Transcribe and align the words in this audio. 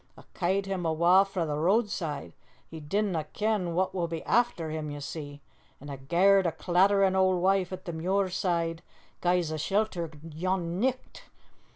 A' 0.17 0.23
ca'd 0.33 0.65
him 0.65 0.83
awa' 0.83 1.23
frae 1.23 1.45
the 1.45 1.59
roadside 1.59 2.33
he 2.67 2.79
didna 2.79 3.23
ken 3.33 3.75
wha 3.75 3.89
would 3.93 4.09
be 4.09 4.21
aifter 4.21 4.71
him 4.71 4.89
ye 4.89 4.99
see 4.99 5.41
an' 5.79 5.89
a' 5.91 5.97
gar'd 5.97 6.47
a 6.47 6.51
clatterin' 6.51 7.15
auld 7.15 7.39
wife 7.39 7.71
at 7.71 7.85
the 7.85 7.93
muir 7.93 8.27
side 8.27 8.81
gie's 9.21 9.51
a 9.51 9.59
shelter 9.59 10.09
yon 10.23 10.79
nicht. 10.79 11.25